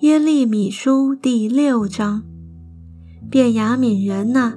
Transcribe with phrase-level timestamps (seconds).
[0.00, 2.22] 耶利米书第六章，
[3.30, 4.54] 便雅悯人呐，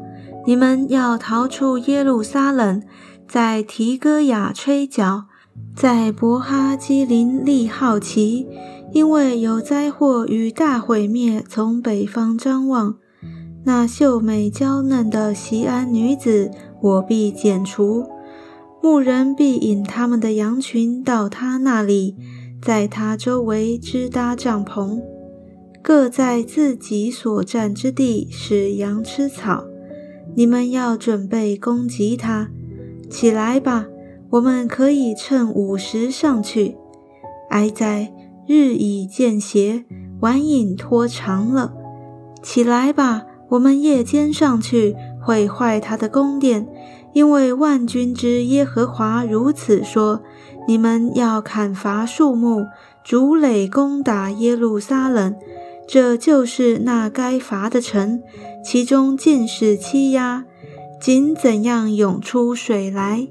[0.48, 2.82] 你们要逃出耶路撒冷，
[3.28, 5.26] 在提戈雅吹角，
[5.76, 8.48] 在伯哈基林立好旗，
[8.94, 12.96] 因为有灾祸与大毁灭从北方张望。
[13.66, 16.52] 那秀美娇嫩的西安女子，
[16.82, 18.04] 我必剪除；
[18.82, 22.16] 牧人必引他们的羊群到他那里，
[22.64, 25.02] 在他周围支搭帐篷。
[25.82, 29.66] 各在自己所占之地使羊吃草，
[30.34, 32.50] 你们要准备攻击他。
[33.10, 33.88] 起来吧，
[34.30, 36.78] 我们可以趁午时上去。
[37.50, 38.14] 哀哉，
[38.48, 39.84] 日已渐斜，
[40.22, 41.74] 晚影拖长了。
[42.42, 46.66] 起来吧，我们夜间上去毁坏他的宫殿，
[47.14, 50.22] 因为万军之耶和华如此说：
[50.68, 52.66] 你们要砍伐树木，
[53.04, 55.36] 竹垒攻打耶路撒冷。
[55.88, 58.22] 这就是那该罚的城，
[58.64, 60.46] 其中尽是欺压，
[61.02, 63.28] 仅怎样涌出水来，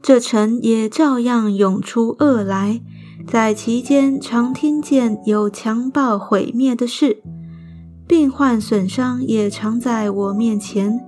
[0.00, 2.80] 这城也照样涌出恶来。
[3.28, 7.18] 在其间常听见有强暴毁灭的事，
[8.08, 10.98] 病患损伤也常在我面前。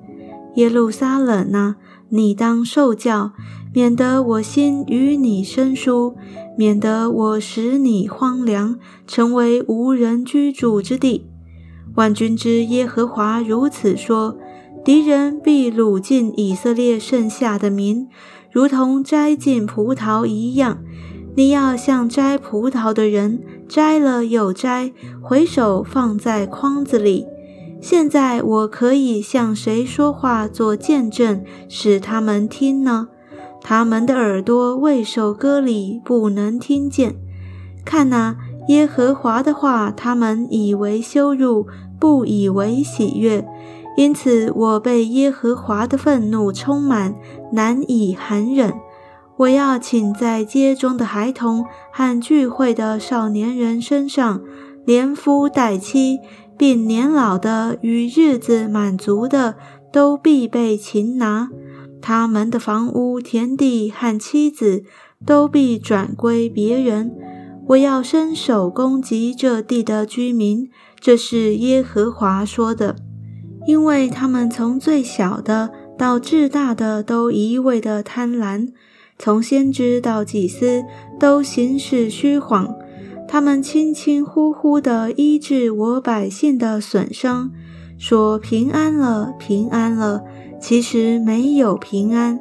[0.56, 1.76] 耶路撒冷啊，
[2.12, 3.32] 你当受教。
[3.74, 6.14] 免得我心与你生疏，
[6.58, 11.26] 免得我使你荒凉，成为无人居住之地。
[11.94, 14.36] 万军之耶和华如此说：
[14.84, 18.06] 敌人必掳尽以色列剩下的民，
[18.50, 20.82] 如同摘尽葡萄一样。
[21.34, 27.24] 你要像摘葡萄的人，摘了又摘，回手放在筐子里。
[27.82, 33.08] 现在我可以向谁说话做见证，使他们听呢？
[33.60, 37.16] 他们的耳朵未受割礼，不能听见。
[37.84, 38.36] 看哪，
[38.68, 41.66] 耶和华的话，他们以为羞辱，
[41.98, 43.44] 不以为喜悦。
[43.96, 47.16] 因此，我被耶和华的愤怒充满，
[47.50, 48.72] 难以含忍。
[49.38, 54.40] 我要请在街中的孩童和聚会的少年人身上，
[54.84, 56.20] 连夫带妻，
[56.56, 59.56] 并年老的与日子满足的，
[59.92, 61.50] 都必被擒拿。
[62.00, 64.84] 他们的房屋、田地和妻子
[65.24, 67.12] 都必转归别人。
[67.68, 70.68] 我要伸手攻击这地的居民，
[70.98, 72.96] 这是耶和华说的。
[73.64, 78.68] 因为他们从最小的到至大的都一味的贪婪，
[79.16, 80.82] 从先知到祭司
[81.20, 82.74] 都行事虚谎。
[83.32, 87.50] 他们轻轻呼呼地医治我百姓的损伤，
[87.96, 90.22] 说平安了，平安了。
[90.60, 92.38] 其实没有平安，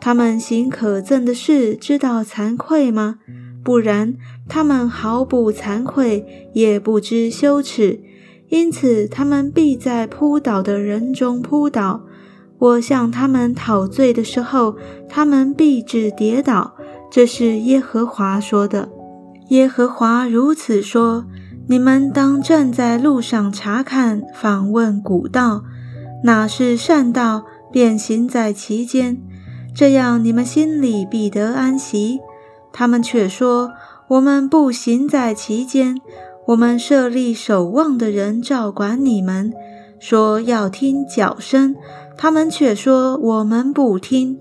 [0.00, 3.20] 他们行可憎的事，知道惭愧吗？
[3.62, 4.16] 不然，
[4.48, 8.00] 他们毫不惭愧，也不知羞耻，
[8.48, 12.02] 因此他们必在扑倒的人中扑倒。
[12.58, 14.74] 我向他们讨罪的时候，
[15.08, 16.74] 他们必致跌倒。
[17.08, 18.88] 这是耶和华说的。
[19.48, 21.26] 耶和华如此说：
[21.68, 25.64] 你们当站在路上查看，访问古道，
[26.24, 27.44] 哪是善道？
[27.72, 29.20] 便行在其间，
[29.74, 32.20] 这样你们心里必得安息。
[32.72, 33.72] 他们却说
[34.06, 35.96] ：“我们不行在其间，
[36.46, 39.52] 我们设立守望的人照管你们，
[39.98, 41.74] 说要听脚声。
[42.16, 44.38] 他们却说我们不听。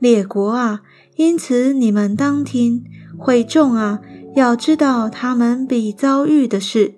[0.00, 0.80] 列国啊，
[1.14, 2.82] 因此你们当听；
[3.16, 4.00] 会众啊，
[4.34, 6.94] 要知道他们必遭遇的事。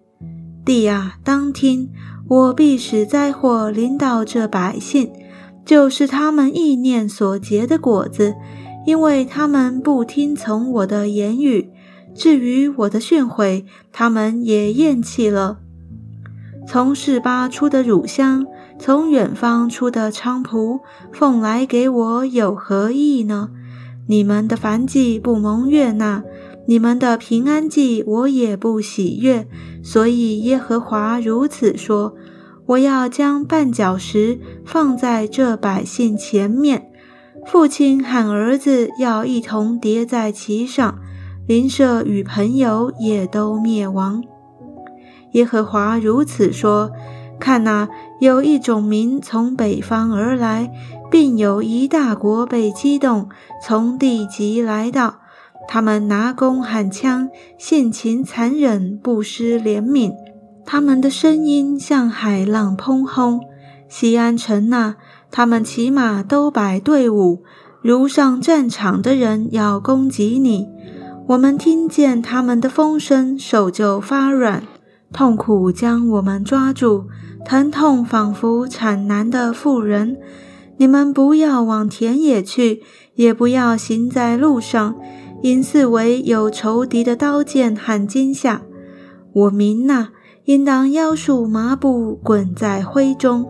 [0.65, 1.91] 地啊，当听，
[2.29, 5.11] 我必使灾祸临到这百姓。”
[5.67, 8.37] 就是他们意念所结的果子，
[8.87, 11.73] 因为他们不听从我的言语。
[12.15, 15.59] 至于我的训诲，他们也厌弃了。
[16.69, 18.47] 从示巴出的乳香，
[18.79, 20.81] 从远方出的菖蒲，
[21.13, 23.51] 奉来给我有何意呢？
[24.07, 26.23] 你们的燔祭不蒙悦纳，
[26.67, 29.47] 你们的平安祭我也不喜悦。
[29.83, 32.15] 所以耶和华如此说。
[32.67, 36.91] 我要将绊脚石放在这百姓前面，
[37.47, 40.99] 父亲和儿子要一同叠在其上，
[41.47, 44.25] 邻舍与朋友也都灭亡。
[45.31, 46.91] 耶和华如此说：
[47.39, 47.89] 看哪，
[48.19, 50.73] 有一种民从北方而来，
[51.09, 53.29] 并有一大国被激动，
[53.63, 55.21] 从地极来到。
[55.69, 57.29] 他们拿弓喊枪，
[57.59, 60.13] 性情残忍，不失怜悯。
[60.65, 63.41] 他们的声音像海浪砰轰，
[63.89, 64.97] 西安城呐，
[65.31, 67.43] 他们骑马都摆队伍，
[67.83, 70.67] 如上战场的人要攻击你。
[71.29, 74.63] 我们听见他们的风声，手就发软，
[75.13, 77.07] 痛苦将我们抓住，
[77.45, 80.17] 疼痛仿佛产难的妇人。
[80.79, 82.83] 你们不要往田野去，
[83.15, 84.95] 也不要行在路上，
[85.43, 88.63] 因四围有仇敌的刀剑和惊吓。
[89.33, 90.09] 我民呐，
[90.45, 93.49] 应当腰束麻布，滚在灰中。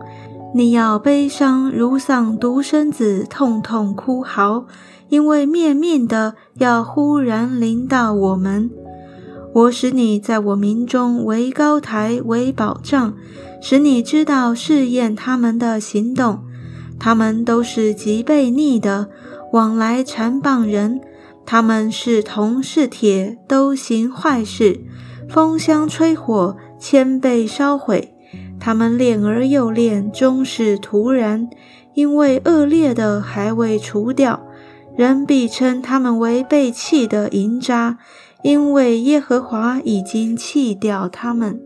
[0.53, 4.65] 你要悲伤如丧独生子，痛痛哭嚎。
[5.09, 8.69] 因为灭命的要忽然临到我们，
[9.53, 13.13] 我使你在我民中为高台为保障，
[13.61, 16.39] 使你知道试验他们的行动。
[16.99, 19.07] 他们都是极悖逆的，
[19.53, 20.99] 往来缠棒人。
[21.49, 24.81] 他们是铜是铁，都行坏事。
[25.29, 28.13] 风箱吹火，千倍烧毁。
[28.59, 31.49] 他们练而又练，终是徒然，
[31.93, 34.45] 因为恶劣的还未除掉。
[34.97, 37.97] 人必称他们为被弃的银渣，
[38.43, 41.61] 因为耶和华已经弃掉他们。